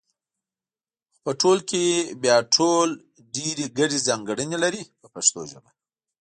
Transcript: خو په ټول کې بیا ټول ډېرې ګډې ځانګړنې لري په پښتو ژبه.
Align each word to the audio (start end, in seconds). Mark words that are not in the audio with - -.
خو 1.13 1.17
په 1.25 1.31
ټول 1.41 1.57
کې 1.69 1.83
بیا 2.23 2.37
ټول 2.55 2.87
ډېرې 3.35 3.65
ګډې 3.77 3.99
ځانګړنې 4.07 4.57
لري 4.63 4.81
په 4.99 5.07
پښتو 5.13 5.39
ژبه. 5.51 5.69